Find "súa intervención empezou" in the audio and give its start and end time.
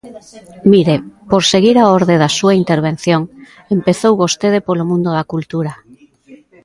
2.37-4.13